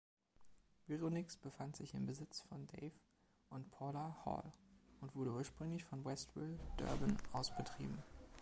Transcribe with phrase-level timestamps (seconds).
[0.87, 2.99] Vironix befand sich im Besitz von Dave
[3.51, 4.51] und Paula Hall
[4.99, 7.99] und wurde ursprünglich von Westville, Durban, aus betrieben.